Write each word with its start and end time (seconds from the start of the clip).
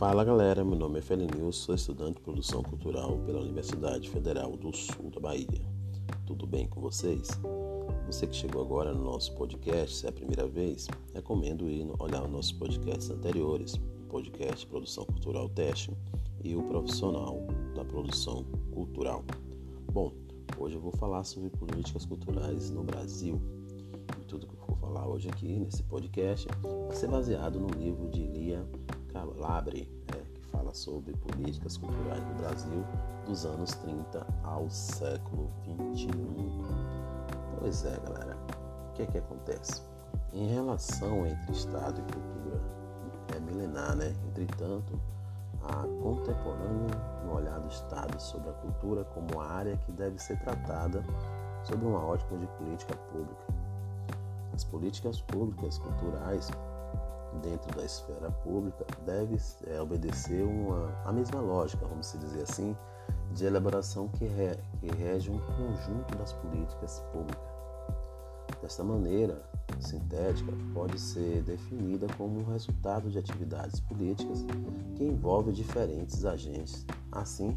Fala 0.00 0.24
galera, 0.24 0.64
meu 0.64 0.78
nome 0.78 0.98
é 0.98 1.02
Felinil, 1.02 1.52
sou 1.52 1.74
estudante 1.74 2.14
de 2.14 2.20
produção 2.22 2.62
cultural 2.62 3.18
pela 3.26 3.42
Universidade 3.42 4.08
Federal 4.08 4.56
do 4.56 4.74
Sul 4.74 5.10
da 5.10 5.20
Bahia. 5.20 5.60
Tudo 6.26 6.46
bem 6.46 6.66
com 6.66 6.80
vocês? 6.80 7.28
Você 8.06 8.26
que 8.26 8.34
chegou 8.34 8.62
agora 8.62 8.94
no 8.94 9.04
nosso 9.04 9.34
podcast, 9.34 9.94
se 9.94 10.06
é 10.06 10.08
a 10.08 10.12
primeira 10.12 10.46
vez, 10.46 10.88
recomendo 11.12 11.68
ir 11.68 11.86
olhar 11.98 12.24
os 12.24 12.30
nossos 12.30 12.52
podcasts 12.52 13.10
anteriores, 13.10 13.74
o 13.74 14.06
podcast 14.08 14.66
Produção 14.66 15.04
Cultural 15.04 15.50
Teste 15.50 15.94
e 16.42 16.56
o 16.56 16.62
Profissional 16.62 17.46
da 17.74 17.84
Produção 17.84 18.42
Cultural. 18.72 19.22
Bom, 19.92 20.14
hoje 20.56 20.76
eu 20.76 20.80
vou 20.80 20.92
falar 20.92 21.24
sobre 21.24 21.50
políticas 21.50 22.06
culturais 22.06 22.70
no 22.70 22.82
Brasil. 22.82 23.38
E 24.18 24.24
tudo 24.24 24.46
que 24.46 24.54
eu 24.54 24.66
vou 24.66 24.76
falar 24.78 25.06
hoje 25.06 25.28
aqui 25.28 25.60
nesse 25.60 25.82
podcast 25.82 26.48
vai 26.86 26.96
ser 26.96 27.08
baseado 27.08 27.60
no 27.60 27.68
livro 27.78 28.08
de 28.08 28.26
Lia 28.26 28.66
Calabre, 29.12 29.88
é, 30.08 30.16
que 30.34 30.44
fala 30.46 30.72
sobre 30.74 31.12
políticas 31.16 31.76
culturais 31.76 32.22
no 32.24 32.34
Brasil 32.34 32.84
dos 33.26 33.44
anos 33.44 33.72
30 33.72 34.26
ao 34.44 34.68
século 34.70 35.50
21. 35.64 36.10
Pois 37.58 37.84
é, 37.84 37.96
galera, 38.00 38.36
o 38.88 38.92
que 38.94 39.02
é 39.02 39.06
que 39.06 39.18
acontece? 39.18 39.82
Em 40.32 40.46
relação 40.48 41.26
entre 41.26 41.52
Estado 41.52 42.00
e 42.00 42.12
cultura, 42.12 42.60
é 43.34 43.40
milenar, 43.40 43.96
né? 43.96 44.14
Entretanto, 44.28 45.00
a 45.62 45.86
contemporânea 46.02 46.96
no 47.24 47.34
olhar 47.34 47.60
do 47.60 47.68
Estado 47.68 48.18
sobre 48.20 48.50
a 48.50 48.52
cultura 48.54 49.04
como 49.04 49.40
a 49.40 49.46
área 49.46 49.76
que 49.76 49.92
deve 49.92 50.18
ser 50.18 50.38
tratada 50.40 51.04
sob 51.64 51.84
uma 51.84 52.04
ótica 52.04 52.36
de 52.36 52.46
política 52.46 52.94
pública. 53.12 53.44
As 54.54 54.64
políticas 54.64 55.20
públicas 55.20 55.78
culturais 55.78 56.50
dentro 57.42 57.74
da 57.76 57.84
esfera 57.84 58.30
pública 58.30 58.84
deve 59.04 59.36
é, 59.66 59.80
obedecer 59.80 60.42
uma, 60.42 60.92
a 61.04 61.12
mesma 61.12 61.40
lógica, 61.40 61.86
vamos 61.86 62.12
dizer 62.18 62.42
assim, 62.42 62.76
de 63.32 63.44
elaboração 63.44 64.08
que, 64.08 64.24
re, 64.24 64.56
que 64.80 64.88
rege 64.96 65.30
um 65.30 65.38
conjunto 65.38 66.16
das 66.16 66.32
políticas 66.32 67.00
públicas. 67.12 67.50
Desta 68.60 68.84
maneira, 68.84 69.42
sintética 69.80 70.52
pode 70.74 70.98
ser 71.00 71.42
definida 71.42 72.06
como 72.16 72.40
um 72.40 72.44
resultado 72.44 73.08
de 73.08 73.18
atividades 73.18 73.80
políticas 73.80 74.44
que 74.96 75.04
envolvem 75.04 75.54
diferentes 75.54 76.24
agentes. 76.24 76.84
Assim, 77.10 77.56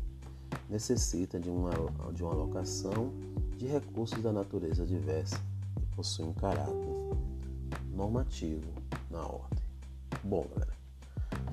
necessita 0.70 1.40
de 1.40 1.50
uma, 1.50 1.72
de 2.14 2.24
uma 2.24 2.32
alocação 2.32 3.12
de 3.58 3.68
recursos 3.68 4.22
da 4.22 4.32
natureza 4.32 4.86
diversa 4.86 5.40
e 5.82 5.86
possui 5.96 6.26
um 6.26 6.34
caráter 6.34 6.74
normativo 7.92 8.72
na 9.10 9.22
ordem. 9.22 9.63
Bom, 10.26 10.48
galera, 10.54 10.74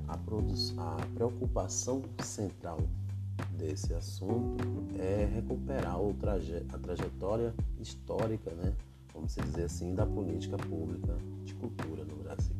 a, 0.07 0.15
a 0.15 1.07
preocupação 1.15 2.03
central 2.23 2.79
desse 3.59 3.93
assunto 3.93 4.65
é 4.97 5.25
recuperar 5.25 5.99
traje 6.21 6.65
a 6.73 6.79
trajetória 6.79 7.53
histórica, 7.81 8.53
né, 8.53 8.73
vamos 9.13 9.35
dizer 9.35 9.65
assim, 9.65 9.93
da 9.93 10.07
política 10.07 10.57
pública 10.57 11.17
de 11.45 11.53
cultura 11.55 12.05
no 12.05 12.15
Brasil. 12.23 12.55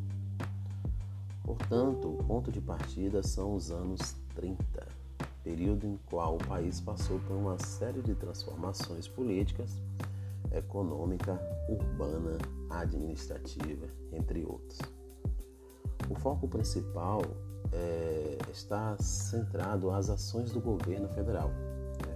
Portanto, 1.45 2.09
o 2.09 2.23
ponto 2.25 2.51
de 2.51 2.59
partida 2.59 3.23
são 3.23 3.55
os 3.55 3.71
anos 3.71 4.17
30, 4.35 4.85
período 5.45 5.87
em 5.87 5.97
qual 6.09 6.35
o 6.35 6.45
país 6.45 6.81
passou 6.81 7.19
por 7.19 7.37
uma 7.37 7.57
série 7.57 8.01
de 8.01 8.15
transformações 8.15 9.07
políticas, 9.07 9.81
econômica, 10.51 11.39
urbana, 11.69 12.37
administrativa, 12.69 13.87
entre 14.11 14.43
outros. 14.43 15.00
Foco 16.21 16.47
principal 16.47 17.23
é, 17.73 18.37
está 18.51 18.95
centrado 18.99 19.89
às 19.89 20.07
ações 20.07 20.51
do 20.51 20.61
governo 20.61 21.09
federal, 21.09 21.49
né? 21.49 22.15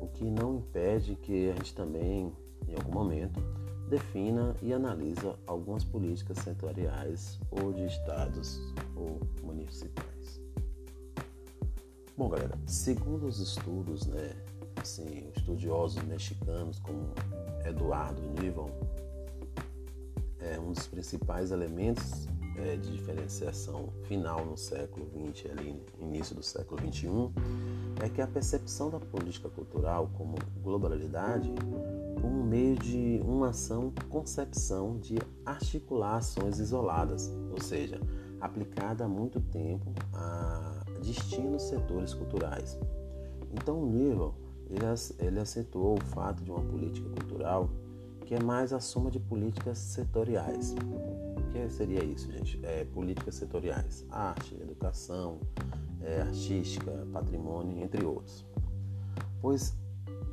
o 0.00 0.08
que 0.08 0.24
não 0.24 0.56
impede 0.56 1.14
que 1.14 1.50
a 1.50 1.54
gente 1.54 1.72
também, 1.72 2.32
em 2.66 2.74
algum 2.74 2.92
momento, 2.92 3.40
defina 3.88 4.56
e 4.60 4.72
analisa 4.72 5.36
algumas 5.46 5.84
políticas 5.84 6.38
setoriais 6.38 7.38
ou 7.50 7.72
de 7.72 7.86
estados 7.86 8.60
ou 8.96 9.20
municipais. 9.44 10.40
Bom, 12.16 12.28
galera, 12.28 12.58
segundo 12.66 13.28
os 13.28 13.38
estudos, 13.38 14.04
né, 14.06 14.34
assim, 14.82 15.30
estudiosos 15.36 16.02
mexicanos 16.02 16.80
como 16.80 17.12
Eduardo 17.64 18.20
Nivon, 18.40 18.70
é 20.40 20.58
um 20.58 20.72
dos 20.72 20.88
principais 20.88 21.52
elementos 21.52 22.27
é, 22.62 22.76
de 22.76 22.92
diferenciação 22.92 23.92
final 24.04 24.44
no 24.44 24.56
século 24.56 25.06
XX, 25.06 25.50
ali 25.50 25.82
início 25.98 26.34
do 26.34 26.42
século 26.42 26.80
XXI, 26.80 27.08
é 28.02 28.08
que 28.08 28.20
a 28.20 28.26
percepção 28.26 28.90
da 28.90 29.00
política 29.00 29.48
cultural 29.48 30.10
como 30.16 30.36
globalidade 30.62 31.52
por 32.20 32.30
meio 32.30 32.76
de 32.76 33.20
uma 33.24 33.50
ação 33.50 33.92
concepção 34.08 34.98
de 34.98 35.18
articular 35.44 36.16
ações 36.16 36.58
isoladas, 36.58 37.32
ou 37.50 37.60
seja, 37.60 38.00
aplicada 38.40 39.04
há 39.04 39.08
muito 39.08 39.40
tempo 39.40 39.92
a 40.12 40.84
distintos 41.00 41.62
setores 41.62 42.14
culturais. 42.14 42.78
Então, 43.52 43.82
o 43.82 43.86
nível 43.86 44.34
ele 45.18 45.40
acentuou 45.40 45.98
o 45.98 46.04
fato 46.04 46.44
de 46.44 46.50
uma 46.50 46.60
política 46.60 47.08
cultural 47.08 47.70
que 48.26 48.34
é 48.34 48.42
mais 48.42 48.74
a 48.74 48.80
soma 48.80 49.10
de 49.10 49.18
políticas 49.18 49.78
setoriais, 49.78 50.74
que 51.52 51.68
seria 51.70 52.04
isso, 52.04 52.30
gente? 52.30 52.60
É, 52.64 52.84
políticas 52.84 53.34
setoriais, 53.34 54.06
arte, 54.10 54.54
educação, 54.54 55.40
é, 56.00 56.22
artística, 56.22 57.06
patrimônio, 57.12 57.82
entre 57.82 58.04
outros. 58.04 58.46
Pois, 59.40 59.76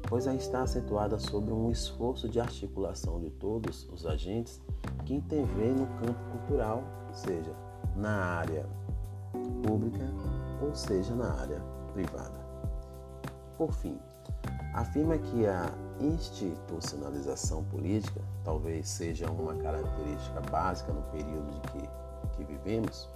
pois 0.08 0.28
aí 0.28 0.38
está 0.38 0.64
acentuada 0.64 1.18
sobre 1.18 1.54
um 1.54 1.72
esforço 1.72 2.28
de 2.30 2.40
articulação 2.40 3.20
de 3.20 3.30
todos 3.30 3.88
os 3.90 4.06
agentes 4.06 4.62
que 5.06 5.14
intervêm 5.14 5.74
no 5.74 5.88
campo 6.00 6.20
cultural, 6.32 6.84
seja 7.14 7.56
na 7.96 8.38
área 8.38 8.68
pública 9.64 10.06
ou 10.62 10.74
seja 10.76 11.16
na 11.16 11.34
área 11.34 11.60
privada. 11.94 12.46
Por 13.58 13.72
fim, 13.72 13.98
afirma 14.74 15.18
que 15.18 15.46
a 15.46 15.72
institucionalização 16.00 17.64
política 17.66 18.22
talvez 18.46 18.88
seja 18.88 19.30
uma 19.30 19.56
característica 19.56 20.40
básica 20.50 20.94
no 20.94 21.02
período 21.12 21.52
de 21.52 21.60
que, 21.72 21.90
que 22.38 22.44
vivemos. 22.46 23.10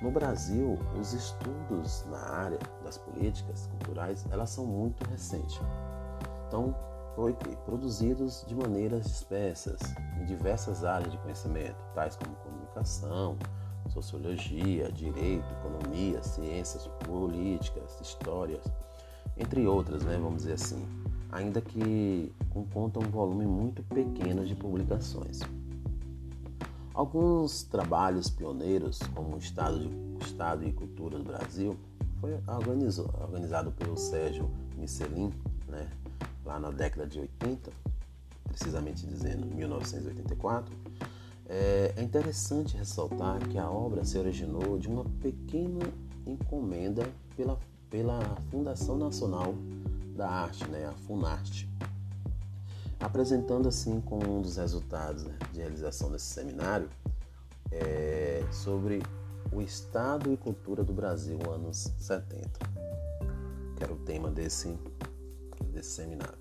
No 0.00 0.10
Brasil, 0.10 0.78
os 0.98 1.12
estudos 1.12 2.04
na 2.08 2.18
área 2.18 2.58
das 2.82 2.96
políticas 2.96 3.66
culturais 3.66 4.24
elas 4.30 4.50
são 4.50 4.64
muito 4.64 5.04
recentes. 5.10 5.60
Então, 6.48 6.74
foi 7.14 7.34
produzidos 7.66 8.44
de 8.46 8.54
maneiras 8.54 9.04
dispersas 9.04 9.78
em 10.18 10.24
diversas 10.24 10.84
áreas 10.84 11.12
de 11.12 11.18
conhecimento, 11.18 11.76
tais 11.94 12.16
como 12.16 12.34
comunicação, 12.36 13.36
sociologia, 13.88 14.90
direito, 14.90 15.44
economia, 15.52 16.22
ciências 16.22 16.86
políticas, 17.06 18.00
histórias, 18.00 18.64
entre 19.36 19.66
outras, 19.66 20.04
né, 20.04 20.16
vamos 20.16 20.42
dizer 20.42 20.54
assim, 20.54 20.86
ainda 21.32 21.60
que 21.60 22.30
conta 22.72 23.00
um 23.00 23.10
volume 23.10 23.46
muito 23.46 23.82
pequeno 23.82 24.44
de 24.44 24.54
publicações. 24.54 25.40
Alguns 26.94 27.62
trabalhos 27.62 28.28
pioneiros, 28.28 28.98
como 29.14 29.34
o 29.34 29.38
Estado, 29.38 29.80
de, 29.80 30.24
Estado 30.24 30.64
e 30.64 30.72
Cultura 30.72 31.18
do 31.18 31.24
Brasil, 31.24 31.74
foi 32.20 32.38
organizado 33.18 33.72
pelo 33.72 33.96
Sérgio 33.96 34.50
Michelin, 34.76 35.32
né, 35.66 35.90
lá 36.44 36.60
na 36.60 36.70
década 36.70 37.06
de 37.06 37.18
80, 37.18 37.72
precisamente 38.44 39.06
dizendo 39.06 39.46
1984. 39.46 40.72
É, 41.48 41.94
é 41.96 42.02
interessante 42.02 42.76
ressaltar 42.76 43.40
que 43.48 43.58
a 43.58 43.68
obra 43.68 44.04
se 44.04 44.18
originou 44.18 44.78
de 44.78 44.86
uma 44.86 45.04
pequena 45.20 45.80
encomenda 46.26 47.08
pela 47.34 47.58
pela 47.92 48.20
Fundação 48.50 48.96
Nacional 48.96 49.54
da 50.12 50.28
Arte, 50.28 50.68
né, 50.68 50.86
a 50.86 50.92
Funarte, 50.92 51.68
apresentando 53.00 53.68
assim 53.68 54.00
como 54.00 54.38
um 54.38 54.42
dos 54.42 54.56
resultados 54.56 55.24
né, 55.24 55.36
de 55.52 55.60
realização 55.60 56.10
desse 56.10 56.26
seminário 56.26 56.88
é, 57.70 58.44
sobre 58.50 59.02
o 59.52 59.60
Estado 59.60 60.32
e 60.32 60.36
Cultura 60.36 60.84
do 60.84 60.92
Brasil, 60.92 61.38
anos 61.50 61.92
70, 61.98 62.48
que 63.76 63.82
era 63.82 63.92
o 63.92 63.98
tema 63.98 64.30
desse, 64.30 64.78
desse 65.72 65.90
seminário. 65.90 66.38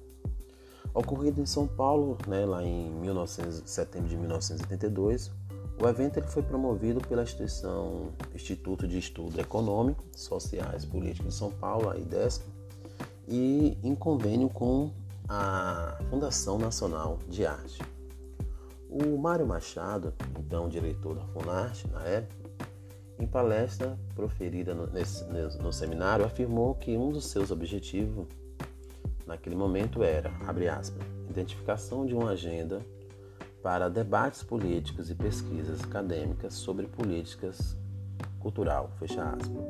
Ocorrido 0.93 1.41
em 1.41 1.45
São 1.45 1.67
Paulo, 1.67 2.17
né, 2.27 2.45
lá 2.45 2.63
em 2.63 2.91
1900, 2.91 3.63
setembro 3.65 4.09
de 4.09 4.17
1982, 4.17 5.31
o 5.81 5.87
evento 5.87 6.17
ele 6.17 6.27
foi 6.27 6.43
promovido 6.43 6.99
pela 7.07 7.23
instituição 7.23 8.11
Instituto 8.35 8.87
de 8.87 8.99
Estudo 8.99 9.39
Econômico, 9.39 10.03
Sociais 10.15 10.83
e 10.83 10.87
Políticos 10.87 11.33
de 11.33 11.39
São 11.39 11.49
Paulo, 11.49 11.89
a 11.89 11.97
IDESC, 11.97 12.43
e 13.31 13.77
em 13.81 13.95
convênio 13.95 14.49
com 14.49 14.91
a 15.27 15.97
Fundação 16.09 16.59
Nacional 16.59 17.17
de 17.29 17.45
Arte. 17.45 17.81
O 18.89 19.17
Mário 19.17 19.47
Machado, 19.47 20.13
então 20.37 20.67
diretor 20.67 21.15
da 21.15 21.25
Funarte 21.27 21.87
na 21.87 22.03
época, 22.03 22.51
em 23.17 23.25
palestra 23.25 23.97
proferida 24.13 24.75
no, 24.75 24.85
nesse, 24.87 25.23
no 25.61 25.71
seminário, 25.71 26.25
afirmou 26.25 26.75
que 26.75 26.97
um 26.97 27.09
dos 27.09 27.27
seus 27.27 27.51
objetivos 27.51 28.27
naquele 29.25 29.55
momento 29.55 30.03
era, 30.03 30.29
abre 30.45 30.67
aspas, 30.67 31.01
identificação 31.29 32.05
de 32.05 32.13
uma 32.13 32.31
agenda 32.31 32.85
para 33.63 33.87
debates 33.87 34.43
políticos 34.43 35.09
e 35.09 35.15
pesquisas 35.15 35.81
acadêmicas 35.81 36.55
sobre 36.55 36.85
políticas 36.85 37.77
cultural, 38.39 38.91
fecha 38.99 39.23
aspas. 39.23 39.63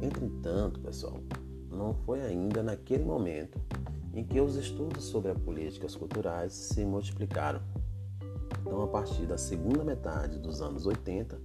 Entretanto, 0.00 0.80
pessoal, 0.80 1.20
não 1.72 1.94
foi 1.94 2.20
ainda 2.22 2.62
naquele 2.62 3.04
momento 3.04 3.60
em 4.14 4.24
que 4.24 4.40
os 4.40 4.56
estudos 4.56 5.04
sobre 5.04 5.30
as 5.30 5.38
políticas 5.38 5.96
culturais 5.96 6.52
se 6.52 6.84
multiplicaram. 6.84 7.60
Então, 8.60 8.82
a 8.82 8.86
partir 8.86 9.26
da 9.26 9.38
segunda 9.38 9.82
metade 9.82 10.38
dos 10.38 10.60
anos 10.60 10.86
80, 10.86 11.40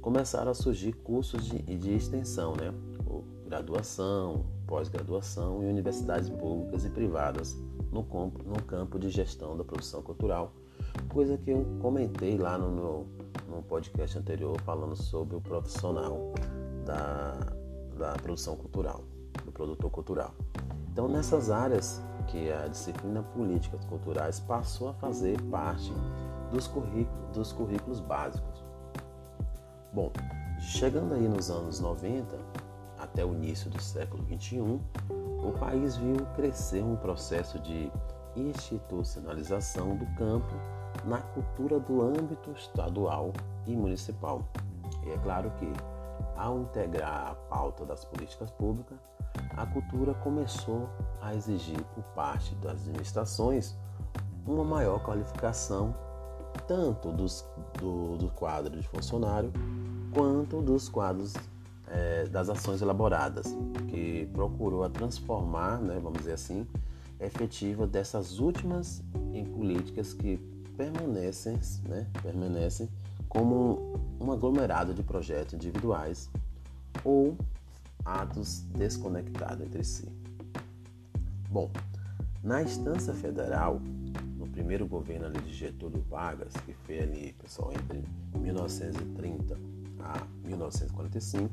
começaram 0.00 0.50
a 0.50 0.54
surgir 0.54 0.92
cursos 0.92 1.44
de, 1.44 1.58
de 1.58 1.94
extensão, 1.94 2.54
né? 2.54 2.72
graduação, 3.46 4.44
pós-graduação 4.66 5.62
e 5.62 5.66
universidades 5.66 6.28
públicas 6.28 6.84
e 6.84 6.90
privadas 6.90 7.56
no 7.92 8.04
no 8.44 8.62
campo 8.66 8.98
de 8.98 9.08
gestão 9.08 9.56
da 9.56 9.64
produção 9.64 10.02
cultural, 10.02 10.52
coisa 11.08 11.38
que 11.38 11.50
eu 11.50 11.64
comentei 11.80 12.36
lá 12.36 12.58
no 12.58 12.70
meu 12.70 13.06
no 13.48 13.62
podcast 13.62 14.18
anterior 14.18 14.60
falando 14.62 14.96
sobre 14.96 15.36
o 15.36 15.40
profissional 15.40 16.34
da, 16.84 17.32
da 17.96 18.12
produção 18.14 18.56
cultural, 18.56 19.04
produtor 19.56 19.90
cultural. 19.90 20.34
Então, 20.92 21.08
nessas 21.08 21.50
áreas 21.50 22.02
que 22.26 22.52
a 22.52 22.68
disciplina 22.68 23.22
políticas 23.22 23.84
culturais 23.86 24.38
passou 24.40 24.90
a 24.90 24.94
fazer 24.94 25.40
parte 25.44 25.92
dos 26.52 26.66
currículos, 26.66 27.30
dos 27.32 27.52
currículos 27.52 28.00
básicos. 28.00 28.64
Bom, 29.92 30.12
chegando 30.58 31.14
aí 31.14 31.26
nos 31.26 31.50
anos 31.50 31.80
90 31.80 32.36
até 32.98 33.24
o 33.24 33.34
início 33.34 33.70
do 33.70 33.80
século 33.80 34.22
21, 34.24 34.80
o 35.42 35.52
país 35.58 35.96
viu 35.96 36.16
crescer 36.34 36.82
um 36.82 36.96
processo 36.96 37.58
de 37.60 37.90
institucionalização 38.34 39.96
do 39.96 40.06
campo 40.16 40.54
na 41.04 41.18
cultura 41.18 41.78
do 41.78 42.02
âmbito 42.02 42.50
estadual 42.52 43.32
e 43.66 43.74
municipal. 43.74 44.46
E 45.04 45.10
é 45.10 45.18
claro 45.18 45.50
que, 45.52 45.72
ao 46.36 46.60
integrar 46.60 47.30
a 47.30 47.34
pauta 47.34 47.84
das 47.84 48.04
políticas 48.04 48.50
públicas, 48.50 48.98
a 49.56 49.66
cultura 49.66 50.14
começou 50.14 50.88
a 51.20 51.34
exigir 51.34 51.82
por 51.94 52.04
parte 52.14 52.54
das 52.56 52.80
administrações 52.86 53.76
uma 54.46 54.64
maior 54.64 55.02
qualificação 55.02 55.94
tanto 56.66 57.12
dos, 57.12 57.44
do, 57.78 58.16
do 58.16 58.28
quadro 58.30 58.78
de 58.80 58.86
funcionário 58.88 59.52
quanto 60.12 60.62
dos 60.62 60.88
quadros 60.88 61.34
é, 61.88 62.24
das 62.26 62.48
ações 62.48 62.82
elaboradas, 62.82 63.46
que 63.88 64.28
procurou 64.32 64.82
a 64.82 64.88
transformar, 64.88 65.78
né, 65.78 65.98
vamos 66.02 66.20
dizer 66.20 66.32
assim, 66.32 66.66
efetiva 67.20 67.86
dessas 67.86 68.38
últimas 68.38 69.02
em 69.32 69.44
políticas 69.44 70.12
que 70.12 70.38
permanecem, 70.76 71.58
né, 71.88 72.06
permanecem 72.22 72.88
como 73.28 74.00
um 74.20 74.32
aglomerado 74.32 74.94
de 74.94 75.02
projetos 75.02 75.54
individuais 75.54 76.30
ou 77.04 77.36
atos 78.06 78.60
desconectados 78.74 79.66
entre 79.66 79.82
si. 79.82 80.08
Bom, 81.50 81.70
na 82.42 82.62
instância 82.62 83.12
federal, 83.12 83.80
no 84.38 84.46
primeiro 84.46 84.86
governo 84.86 85.30
de 85.40 85.52
Getúlio 85.52 86.00
Vargas, 86.08 86.52
que 86.64 86.72
foi 86.72 87.00
ali, 87.00 87.32
pessoal, 87.32 87.72
entre 87.72 88.04
1930 88.38 89.58
a 90.00 90.24
1945, 90.46 91.50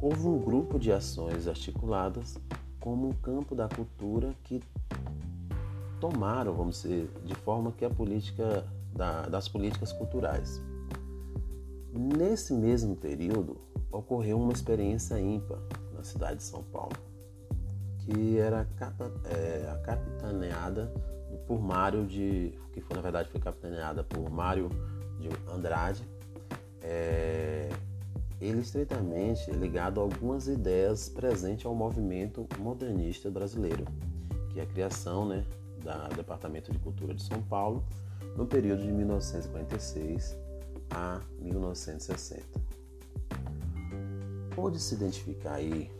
houve 0.00 0.26
um 0.26 0.38
grupo 0.40 0.78
de 0.78 0.90
ações 0.90 1.46
articuladas 1.46 2.36
como 2.80 3.08
um 3.08 3.12
campo 3.12 3.54
da 3.54 3.68
cultura 3.68 4.34
que 4.42 4.60
tomaram, 6.00 6.52
vamos 6.52 6.82
dizer, 6.82 7.08
de 7.24 7.34
forma 7.36 7.70
que 7.70 7.84
a 7.84 7.90
política 7.90 8.66
da, 8.92 9.28
das 9.28 9.48
políticas 9.48 9.92
culturais. 9.92 10.60
Nesse 11.92 12.52
mesmo 12.52 12.96
período, 12.96 13.60
ocorreu 13.92 14.40
uma 14.40 14.52
experiência 14.52 15.20
ímpar 15.20 15.58
na 15.92 16.02
cidade 16.02 16.38
de 16.38 16.42
São 16.42 16.62
Paulo, 16.64 16.96
que 17.98 18.38
era 18.38 18.66
capa, 18.76 19.12
é, 19.26 19.80
capitaneada 19.84 20.92
por 21.46 21.60
Mário 21.60 22.06
de, 22.06 22.52
que 22.72 22.80
foi 22.80 22.96
na 22.96 23.02
verdade 23.02 23.28
foi 23.28 23.40
capitaneada 23.40 24.02
por 24.02 24.30
Mário 24.30 24.70
de 25.20 25.28
Andrade, 25.52 26.02
é, 26.82 27.68
ele 28.40 28.60
estreitamente 28.60 29.50
ligado 29.52 30.00
a 30.00 30.02
algumas 30.02 30.48
ideias 30.48 31.08
presentes 31.08 31.64
ao 31.64 31.74
movimento 31.74 32.46
modernista 32.58 33.30
brasileiro, 33.30 33.84
que 34.50 34.58
é 34.58 34.64
a 34.64 34.66
criação 34.66 35.26
né, 35.26 35.44
do 35.78 36.16
Departamento 36.16 36.72
de 36.72 36.78
Cultura 36.78 37.14
de 37.14 37.22
São 37.22 37.40
Paulo 37.42 37.84
no 38.36 38.46
período 38.46 38.82
de 38.82 38.90
1946 38.90 40.36
a 40.90 41.20
1960. 41.40 42.71
Pode-se 44.54 44.94
identificar 44.94 45.54
aí 45.54 45.90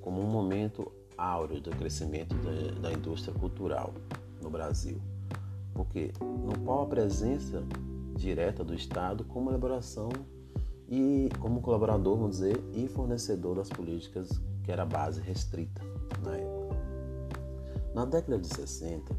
como 0.00 0.20
um 0.20 0.26
momento 0.26 0.90
áureo 1.16 1.60
do 1.60 1.70
crescimento 1.70 2.34
da, 2.36 2.88
da 2.88 2.92
indústria 2.92 3.32
cultural 3.32 3.94
no 4.40 4.50
Brasil, 4.50 5.00
porque 5.72 6.12
no 6.20 6.58
qual 6.64 6.82
a 6.82 6.86
presença 6.86 7.62
direta 8.16 8.62
do 8.64 8.74
Estado 8.74 9.24
como 9.24 9.50
elaboração 9.50 10.10
e 10.88 11.28
como 11.38 11.60
colaborador, 11.62 12.16
vamos 12.16 12.36
dizer, 12.36 12.62
e 12.74 12.86
fornecedor 12.86 13.56
das 13.56 13.68
políticas 13.68 14.28
que 14.62 14.70
era 14.70 14.84
base 14.84 15.20
restrita 15.20 15.82
na 16.22 16.36
época. 16.36 16.76
Na 17.94 18.04
década 18.04 18.38
de 18.38 18.46
60, 18.46 19.14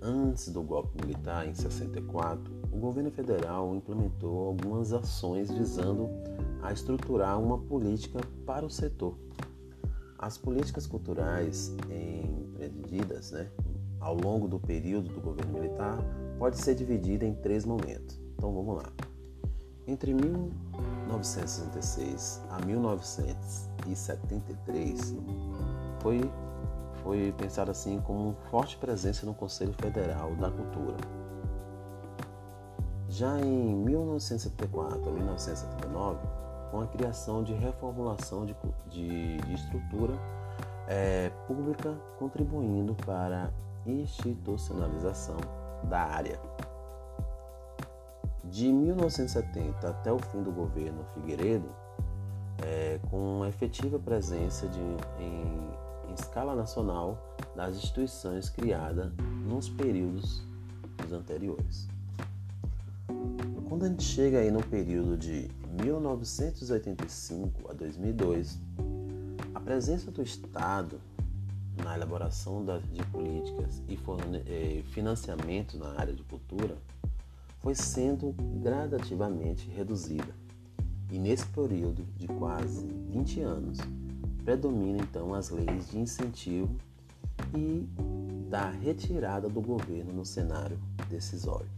antes 0.00 0.48
do 0.48 0.62
golpe 0.62 0.90
militar 1.00 1.46
em 1.46 1.54
64, 1.54 2.52
o 2.72 2.76
governo 2.78 3.10
federal 3.10 3.74
implementou 3.74 4.48
algumas 4.48 4.92
ações 4.92 5.50
visando 5.50 6.08
a 6.62 6.72
estruturar 6.72 7.40
uma 7.40 7.58
política 7.58 8.20
para 8.46 8.64
o 8.64 8.70
setor. 8.70 9.16
As 10.18 10.36
políticas 10.36 10.86
culturais 10.86 11.74
empreendidas 11.88 13.30
né, 13.32 13.50
ao 13.98 14.14
longo 14.14 14.46
do 14.46 14.58
período 14.58 15.08
do 15.12 15.20
governo 15.20 15.54
militar 15.54 15.98
pode 16.38 16.58
ser 16.58 16.74
dividida 16.74 17.24
em 17.24 17.34
três 17.34 17.64
momentos. 17.64 18.20
Então 18.36 18.52
vamos 18.52 18.76
lá. 18.76 18.92
Entre 19.86 20.12
1966 20.14 22.42
a 22.50 22.58
1973 22.64 25.16
foi, 26.00 26.20
foi 27.02 27.32
pensado 27.36 27.70
assim 27.70 28.00
como 28.00 28.30
uma 28.30 28.34
forte 28.50 28.76
presença 28.76 29.24
no 29.26 29.34
Conselho 29.34 29.74
Federal 29.74 30.34
da 30.36 30.50
Cultura. 30.50 30.96
Já 33.08 33.38
em 33.40 33.74
1974 33.74 35.08
a 35.08 35.12
1979, 35.12 36.18
com 36.70 36.80
a 36.80 36.86
criação 36.86 37.42
de 37.42 37.52
reformulação 37.52 38.46
de, 38.46 38.54
de, 38.88 39.54
estrutura 39.54 40.14
é, 40.86 41.30
pública, 41.46 41.94
contribuindo 42.18 42.94
para 42.94 43.44
a 43.86 43.90
institucionalização 43.90 45.36
da 45.84 46.00
área. 46.00 46.40
De 48.44 48.72
1970 48.72 49.88
até 49.88 50.12
o 50.12 50.18
fim 50.18 50.42
do 50.42 50.50
governo 50.50 51.04
Figueiredo, 51.14 51.68
é, 52.62 52.98
com 53.10 53.44
efetiva 53.46 53.98
presença 53.98 54.68
de, 54.68 54.80
em, 55.18 55.70
em 56.08 56.14
escala 56.14 56.54
nacional 56.54 57.18
das 57.54 57.76
instituições 57.76 58.48
criadas 58.48 59.12
nos 59.46 59.68
períodos 59.68 60.42
anteriores. 61.12 61.88
Quando 63.68 63.84
a 63.84 63.88
gente 63.88 64.02
chega 64.02 64.38
aí 64.38 64.50
no 64.50 64.62
período 64.64 65.16
de 65.16 65.48
1985 65.82 67.70
a 67.70 67.72
2002, 67.72 68.58
a 69.54 69.60
presença 69.60 70.10
do 70.10 70.22
Estado 70.22 71.00
na 71.82 71.94
elaboração 71.94 72.64
de 72.64 73.02
políticas 73.06 73.82
e 73.88 73.98
eh, 74.46 74.82
financiamento 74.90 75.78
na 75.78 75.98
área 75.98 76.12
de 76.12 76.22
cultura 76.24 76.76
foi 77.60 77.74
sendo 77.74 78.34
gradativamente 78.62 79.68
reduzida. 79.70 80.34
E 81.10 81.18
nesse 81.18 81.46
período 81.46 82.04
de 82.16 82.26
quase 82.26 82.86
20 82.86 83.40
anos, 83.40 83.78
predominam 84.44 85.00
então 85.00 85.34
as 85.34 85.50
leis 85.50 85.90
de 85.90 85.98
incentivo 85.98 86.74
e 87.54 87.86
da 88.48 88.70
retirada 88.70 89.48
do 89.48 89.60
governo 89.60 90.12
no 90.12 90.24
cenário 90.24 90.78
decisório. 91.08 91.68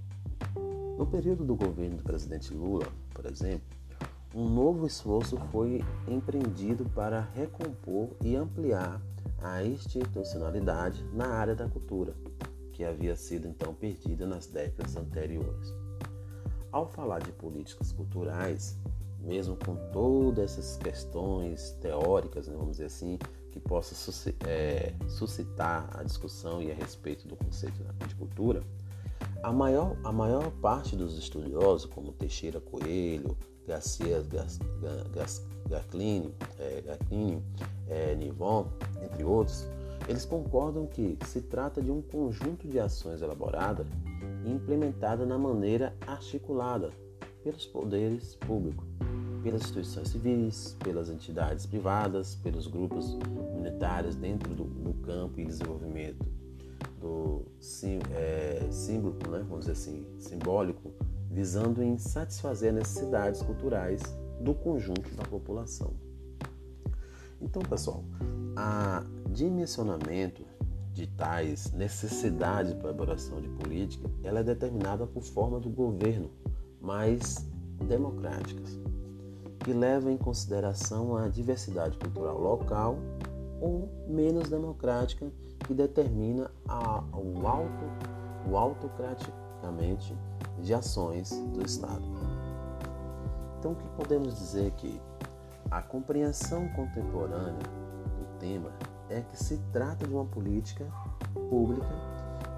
No 0.98 1.06
período 1.06 1.44
do 1.44 1.54
governo 1.54 1.96
do 1.96 2.02
presidente 2.02 2.52
Lula, 2.52 2.86
por 3.12 3.26
exemplo, 3.26 3.62
um 4.34 4.48
novo 4.48 4.86
esforço 4.86 5.36
foi 5.50 5.84
empreendido 6.08 6.84
para 6.90 7.20
recompor 7.34 8.08
e 8.24 8.34
ampliar 8.34 9.00
a 9.38 9.62
institucionalidade 9.62 11.04
na 11.12 11.26
área 11.26 11.54
da 11.54 11.68
cultura, 11.68 12.14
que 12.72 12.84
havia 12.84 13.14
sido 13.14 13.46
então 13.46 13.74
perdida 13.74 14.26
nas 14.26 14.46
décadas 14.46 14.96
anteriores. 14.96 15.74
Ao 16.70 16.86
falar 16.86 17.18
de 17.18 17.32
políticas 17.32 17.92
culturais, 17.92 18.78
mesmo 19.20 19.56
com 19.56 19.76
todas 19.92 20.58
essas 20.58 20.76
questões 20.78 21.72
teóricas, 21.80 22.48
né, 22.48 22.54
vamos 22.56 22.72
dizer 22.72 22.86
assim, 22.86 23.18
que 23.50 23.60
possa 23.60 23.94
é, 24.46 24.94
suscitar 25.08 25.90
a 25.92 26.02
discussão 26.02 26.62
e 26.62 26.70
a 26.70 26.74
respeito 26.74 27.28
do 27.28 27.36
conceito 27.36 27.84
de 28.08 28.14
cultura, 28.14 28.62
a 29.42 29.52
maior, 29.52 29.96
a 30.02 30.10
maior 30.10 30.50
parte 30.52 30.96
dos 30.96 31.18
estudiosos, 31.18 31.90
como 31.92 32.12
Teixeira 32.12 32.60
Coelho, 32.60 33.36
Garcia 33.66 34.22
Gaclini, 35.68 36.34
é, 36.58 36.98
é, 37.88 38.14
Nivon, 38.14 38.66
entre 39.02 39.24
outros, 39.24 39.66
eles 40.08 40.24
concordam 40.24 40.86
que 40.86 41.16
se 41.26 41.40
trata 41.42 41.80
de 41.80 41.90
um 41.90 42.02
conjunto 42.02 42.66
de 42.66 42.78
ações 42.78 43.22
elaborada 43.22 43.86
e 44.44 44.50
implementada 44.50 45.24
na 45.24 45.38
maneira 45.38 45.94
articulada 46.06 46.90
pelos 47.42 47.66
poderes 47.66 48.34
públicos, 48.36 48.84
pelas 49.42 49.62
instituições 49.62 50.08
civis, 50.08 50.76
pelas 50.82 51.08
entidades 51.08 51.66
privadas, 51.66 52.34
pelos 52.36 52.66
grupos 52.66 53.16
comunitários 53.34 54.16
dentro 54.16 54.54
do, 54.54 54.64
do 54.64 54.94
campo 55.02 55.40
e 55.40 55.44
desenvolvimento 55.44 56.24
do 57.00 57.42
sim, 57.58 57.98
é, 58.14 58.66
símbolo, 58.70 59.16
né, 59.28 59.44
vamos 59.48 59.66
dizer 59.66 59.72
assim, 59.72 60.06
simbólico, 60.18 60.92
visando 61.32 61.82
em 61.82 61.96
satisfazer 61.96 62.72
necessidades 62.72 63.40
culturais 63.42 64.02
do 64.40 64.54
conjunto 64.54 65.14
da 65.14 65.24
população. 65.24 65.94
Então, 67.40 67.62
pessoal, 67.62 68.04
a 68.54 69.02
dimensionamento 69.30 70.44
de 70.92 71.06
tais 71.06 71.72
necessidades 71.72 72.74
para 72.74 72.88
a 72.88 72.90
elaboração 72.90 73.40
de 73.40 73.48
política, 73.48 74.10
ela 74.22 74.40
é 74.40 74.42
determinada 74.42 75.06
por 75.06 75.22
forma 75.22 75.58
do 75.58 75.70
governo 75.70 76.30
mais 76.80 77.48
democráticas, 77.88 78.78
que 79.60 79.72
leva 79.72 80.12
em 80.12 80.18
consideração 80.18 81.16
a 81.16 81.28
diversidade 81.28 81.96
cultural 81.96 82.38
local 82.38 82.98
ou 83.60 83.88
menos 84.06 84.50
democrática, 84.50 85.32
que 85.66 85.72
determina 85.72 86.50
a, 86.68 87.02
o, 87.14 87.46
auto, 87.46 87.84
o 88.50 88.56
autocraticamente 88.56 90.14
de 90.62 90.72
ações 90.72 91.30
do 91.52 91.64
Estado. 91.64 92.02
Então, 93.58 93.72
o 93.72 93.76
que 93.76 93.88
podemos 93.90 94.38
dizer 94.38 94.70
que 94.72 95.00
a 95.70 95.82
compreensão 95.82 96.68
contemporânea 96.70 97.62
do 98.18 98.38
tema 98.38 98.70
é 99.08 99.20
que 99.20 99.36
se 99.36 99.58
trata 99.72 100.06
de 100.06 100.14
uma 100.14 100.24
política 100.24 100.86
pública 101.50 101.86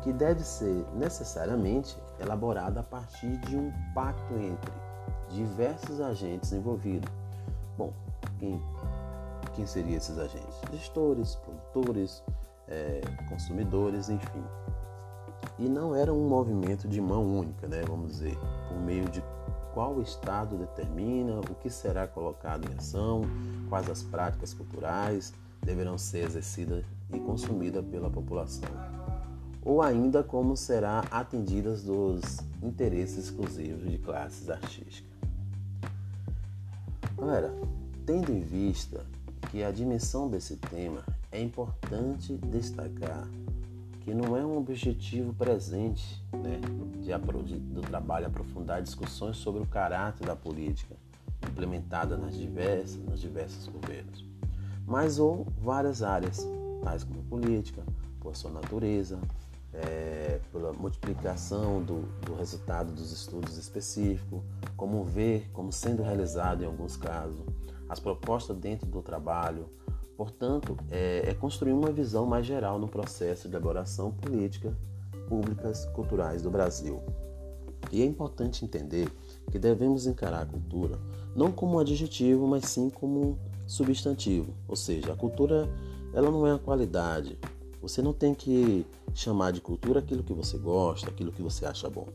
que 0.02 0.12
deve 0.12 0.42
ser 0.42 0.86
necessariamente 0.94 1.96
elaborada 2.20 2.80
a 2.80 2.82
partir 2.82 3.38
de 3.38 3.56
um 3.56 3.72
pacto 3.94 4.34
entre 4.34 4.72
diversos 5.30 6.00
agentes 6.00 6.52
envolvidos. 6.52 7.10
Bom, 7.76 7.92
quem, 8.38 8.62
quem 9.54 9.66
seriam 9.66 9.96
esses 9.96 10.18
agentes? 10.18 10.60
Gestores, 10.70 11.36
produtores, 11.36 12.22
é, 12.68 13.00
consumidores, 13.28 14.08
enfim. 14.08 14.44
E 15.58 15.68
não 15.68 15.94
era 15.94 16.12
um 16.12 16.28
movimento 16.28 16.88
de 16.88 17.00
mão 17.00 17.38
única, 17.38 17.68
né, 17.68 17.82
vamos 17.86 18.12
dizer, 18.12 18.36
por 18.68 18.78
meio 18.80 19.08
de 19.08 19.22
qual 19.72 20.00
Estado 20.00 20.56
determina 20.56 21.38
o 21.38 21.54
que 21.54 21.70
será 21.70 22.06
colocado 22.06 22.70
em 22.70 22.76
ação, 22.76 23.22
quais 23.68 23.88
as 23.88 24.02
práticas 24.02 24.52
culturais 24.52 25.32
deverão 25.62 25.96
ser 25.96 26.26
exercidas 26.26 26.84
e 27.12 27.18
consumidas 27.20 27.84
pela 27.84 28.10
população 28.10 28.68
ou 29.64 29.80
ainda 29.80 30.22
como 30.22 30.56
será 30.56 31.00
atendidas 31.10 31.82
dos 31.82 32.22
interesses 32.62 33.24
exclusivos 33.24 33.90
de 33.90 33.98
classes 33.98 34.50
artísticas. 34.50 35.14
Galera, 37.16 37.54
tendo 38.04 38.30
em 38.30 38.40
vista 38.40 39.06
que 39.50 39.64
a 39.64 39.70
dimensão 39.70 40.28
desse 40.28 40.56
tema, 40.56 41.02
é 41.32 41.40
importante 41.40 42.36
destacar 42.36 43.26
que 44.04 44.12
não 44.12 44.36
é 44.36 44.44
um 44.44 44.58
objetivo 44.58 45.32
presente 45.32 46.22
né, 46.32 46.60
de, 47.42 47.58
do 47.58 47.80
trabalho 47.80 48.26
aprofundar 48.26 48.82
discussões 48.82 49.38
sobre 49.38 49.62
o 49.62 49.66
caráter 49.66 50.26
da 50.26 50.36
política 50.36 50.94
implementada 51.48 52.16
nas 52.16 52.36
diversas, 52.36 52.96
nos 52.96 53.20
diversos 53.20 53.66
governos, 53.66 54.24
mas 54.86 55.18
ou 55.18 55.46
várias 55.58 56.02
áreas, 56.02 56.46
tais 56.82 57.02
como 57.02 57.22
política, 57.22 57.82
por 58.20 58.36
sua 58.36 58.50
natureza, 58.50 59.18
é, 59.72 60.38
pela 60.52 60.72
multiplicação 60.72 61.82
do, 61.82 62.02
do, 62.24 62.34
resultado 62.34 62.92
dos 62.92 63.10
estudos 63.10 63.56
específicos, 63.56 64.40
como 64.76 65.02
ver 65.04 65.50
como 65.52 65.72
sendo 65.72 66.02
realizado 66.02 66.62
em 66.62 66.66
alguns 66.66 66.96
casos, 66.96 67.40
as 67.88 67.98
propostas 67.98 68.56
dentro 68.56 68.86
do 68.86 69.02
trabalho. 69.02 69.68
Portanto, 70.16 70.76
é, 70.90 71.30
é 71.30 71.34
construir 71.34 71.72
uma 71.72 71.90
visão 71.90 72.24
mais 72.26 72.46
geral 72.46 72.78
no 72.78 72.88
processo 72.88 73.48
de 73.48 73.54
elaboração 73.54 74.12
política 74.12 74.76
públicas 75.28 75.86
culturais 75.86 76.42
do 76.42 76.50
Brasil. 76.50 77.02
E 77.90 78.02
é 78.02 78.04
importante 78.04 78.64
entender 78.64 79.08
que 79.50 79.58
devemos 79.58 80.06
encarar 80.06 80.42
a 80.42 80.46
cultura 80.46 80.98
não 81.34 81.50
como 81.50 81.76
um 81.76 81.78
adjetivo, 81.78 82.46
mas 82.46 82.66
sim 82.66 82.88
como 82.88 83.20
um 83.20 83.36
substantivo. 83.66 84.54
Ou 84.68 84.76
seja, 84.76 85.12
a 85.12 85.16
cultura 85.16 85.68
ela 86.12 86.30
não 86.30 86.46
é 86.46 86.52
a 86.52 86.58
qualidade, 86.58 87.36
você 87.82 88.00
não 88.00 88.12
tem 88.12 88.34
que 88.34 88.86
chamar 89.12 89.50
de 89.50 89.60
cultura 89.60 89.98
aquilo 89.98 90.22
que 90.22 90.32
você 90.32 90.56
gosta, 90.56 91.10
aquilo 91.10 91.32
que 91.32 91.42
você 91.42 91.66
acha 91.66 91.90
bom. 91.90 92.06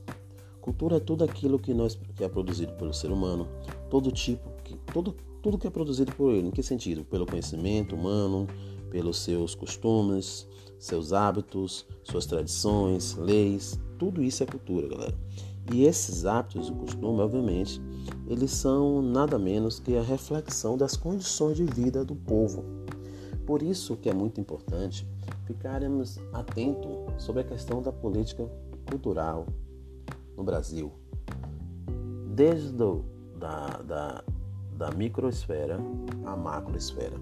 Cultura 0.61 0.97
é 0.97 0.99
tudo 0.99 1.23
aquilo 1.23 1.59
que, 1.59 1.73
nós, 1.73 1.95
que 2.15 2.23
é 2.23 2.29
produzido 2.29 2.73
pelo 2.73 2.93
ser 2.93 3.11
humano, 3.11 3.47
todo 3.89 4.11
tipo, 4.11 4.49
que, 4.63 4.75
todo, 4.93 5.15
tudo 5.41 5.57
que 5.57 5.67
é 5.67 5.69
produzido 5.69 6.11
por 6.13 6.31
ele. 6.31 6.47
Em 6.47 6.51
que 6.51 6.63
sentido? 6.63 7.03
Pelo 7.05 7.25
conhecimento 7.25 7.95
humano, 7.95 8.47
pelos 8.89 9.19
seus 9.19 9.55
costumes, 9.55 10.47
seus 10.77 11.13
hábitos, 11.13 11.85
suas 12.03 12.25
tradições, 12.25 13.15
leis, 13.15 13.79
tudo 13.97 14.23
isso 14.23 14.43
é 14.43 14.45
cultura, 14.45 14.87
galera. 14.87 15.17
E 15.71 15.83
esses 15.83 16.25
hábitos 16.25 16.69
e 16.69 16.71
costumes, 16.71 17.19
obviamente, 17.19 17.81
eles 18.27 18.51
são 18.51 19.01
nada 19.01 19.37
menos 19.37 19.79
que 19.79 19.95
a 19.95 20.01
reflexão 20.01 20.77
das 20.77 20.95
condições 20.95 21.57
de 21.57 21.65
vida 21.65 22.03
do 22.03 22.15
povo. 22.15 22.63
Por 23.45 23.61
isso 23.61 23.97
que 23.97 24.09
é 24.09 24.13
muito 24.13 24.39
importante 24.39 25.07
ficarmos 25.45 26.19
atentos 26.33 26.91
sobre 27.17 27.41
a 27.41 27.43
questão 27.43 27.81
da 27.81 27.91
política 27.91 28.49
cultural 28.89 29.45
no 30.37 30.43
Brasil, 30.43 30.91
desde 32.35 32.71
do, 32.71 33.03
da, 33.37 33.67
da, 33.81 34.23
da 34.79 34.89
microesfera 34.91 35.77
à 36.25 36.37
macroesfera. 36.37 37.17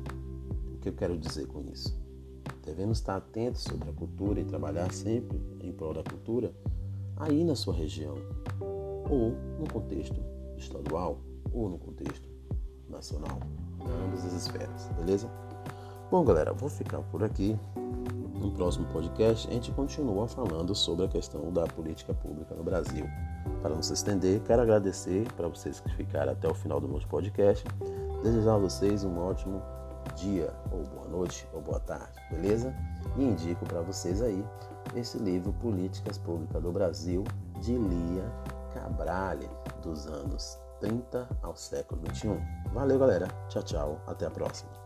O 0.76 0.78
que 0.78 0.90
eu 0.90 0.94
quero 0.94 1.18
dizer 1.18 1.48
com 1.48 1.64
isso? 1.74 2.00
Devemos 2.64 3.00
estar 3.00 3.18
atentos 3.18 3.64
sobre 3.64 3.90
a 3.90 3.94
cultura 3.94 4.40
e 4.40 4.46
trabalhar 4.46 4.94
sempre 4.94 5.42
em 5.60 5.72
prol 5.72 5.96
da 5.96 6.04
cultura 6.04 6.54
aí 7.16 7.44
na 7.44 7.56
sua 7.56 7.74
região, 7.74 8.14
ou 9.10 9.32
no 9.60 9.68
contexto 9.74 10.22
estadual, 10.56 11.18
ou 11.52 11.68
no 11.68 11.80
contexto 11.80 12.30
nacional, 12.88 13.40
ambas 14.06 14.24
as 14.24 14.34
esferas, 14.34 14.88
beleza? 14.96 15.28
Bom, 16.12 16.24
galera, 16.24 16.54
vou 16.54 16.70
ficar 16.70 17.02
por 17.02 17.24
aqui. 17.24 17.58
No 18.40 18.52
próximo 18.52 18.86
podcast, 18.88 19.48
a 19.48 19.52
gente 19.52 19.72
continua 19.72 20.28
falando 20.28 20.76
sobre 20.76 21.06
a 21.06 21.08
questão 21.08 21.52
da 21.52 21.66
política 21.66 22.14
pública 22.14 22.54
no 22.54 22.64
Brasil. 22.64 23.06
Para 23.62 23.74
não 23.74 23.82
se 23.82 23.94
estender, 23.94 24.42
quero 24.42 24.62
agradecer 24.62 25.32
para 25.34 25.48
vocês 25.48 25.80
que 25.80 25.90
ficaram 25.96 26.32
até 26.32 26.48
o 26.48 26.54
final 26.54 26.80
do 26.80 26.88
nosso 26.88 27.08
podcast. 27.08 27.66
Desejar 28.24 28.56
a 28.56 28.58
vocês 28.60 29.04
um 29.04 29.18
ótimo 29.20 29.62
dia, 30.16 30.54
ou 30.72 30.84
boa 30.84 31.08
noite, 31.08 31.48
ou 31.54 31.62
boa 31.62 31.80
tarde, 31.80 32.14
beleza? 32.32 32.74
E 33.18 33.24
indico 33.24 33.66
para 33.66 33.82
vocês 33.82 34.22
aí 34.22 34.44
esse 34.96 35.18
livro 35.18 35.52
Políticas 35.54 36.18
Públicas 36.18 36.62
do 36.62 36.72
Brasil, 36.72 37.24
de 37.62 37.78
Lia 37.78 38.32
Cabral, 38.74 39.38
dos 39.82 40.08
anos 40.08 40.60
30 40.80 41.28
ao 41.42 41.56
século 41.56 42.02
21. 42.02 42.40
Valeu, 42.74 43.00
galera. 43.00 43.28
Tchau, 43.50 43.64
tchau. 43.64 44.02
Até 44.08 44.26
a 44.26 44.32
próxima. 44.32 44.77